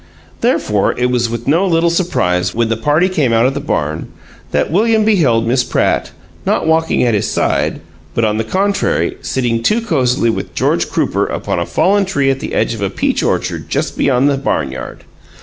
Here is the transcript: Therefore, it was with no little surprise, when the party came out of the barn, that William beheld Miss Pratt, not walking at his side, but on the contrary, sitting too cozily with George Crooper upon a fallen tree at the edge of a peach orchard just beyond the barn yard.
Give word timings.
Therefore, 0.39 0.97
it 0.97 1.11
was 1.11 1.29
with 1.29 1.47
no 1.47 1.63
little 1.67 1.91
surprise, 1.91 2.55
when 2.55 2.69
the 2.69 2.75
party 2.75 3.07
came 3.07 3.31
out 3.31 3.45
of 3.45 3.53
the 3.53 3.59
barn, 3.59 4.07
that 4.49 4.71
William 4.71 5.05
beheld 5.05 5.45
Miss 5.45 5.63
Pratt, 5.63 6.09
not 6.43 6.65
walking 6.65 7.03
at 7.03 7.13
his 7.13 7.29
side, 7.29 7.81
but 8.15 8.25
on 8.25 8.37
the 8.39 8.43
contrary, 8.43 9.17
sitting 9.21 9.61
too 9.61 9.79
cozily 9.79 10.31
with 10.31 10.55
George 10.55 10.89
Crooper 10.89 11.27
upon 11.27 11.59
a 11.59 11.67
fallen 11.67 12.05
tree 12.05 12.31
at 12.31 12.39
the 12.39 12.55
edge 12.55 12.73
of 12.73 12.81
a 12.81 12.89
peach 12.89 13.21
orchard 13.21 13.69
just 13.69 13.95
beyond 13.95 14.27
the 14.27 14.39
barn 14.39 14.71
yard. 14.71 15.03